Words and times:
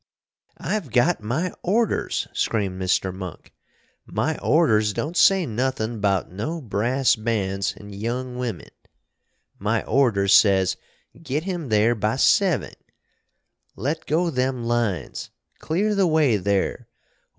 "I've 0.57 0.89
got 0.91 1.21
my 1.21 1.53
orders!" 1.61 2.27
screamed 2.33 2.81
Mr. 2.81 3.13
Monk. 3.13 3.53
"My 4.07 4.35
orders 4.39 4.93
don't 4.93 5.15
say 5.15 5.45
nothin' 5.45 5.93
about 5.97 6.31
no 6.31 6.59
brass 6.59 7.15
bands 7.15 7.75
and 7.77 7.93
young 7.93 8.35
women. 8.39 8.71
My 9.59 9.83
orders 9.85 10.33
says, 10.33 10.75
'Git 11.21 11.43
him 11.43 11.69
there 11.69 11.93
by 11.93 12.15
seving.' 12.15 12.73
Let 13.75 14.07
go 14.07 14.31
them 14.31 14.63
lines! 14.63 15.29
Clear 15.59 15.93
the 15.93 16.07
way 16.07 16.37
there! 16.37 16.87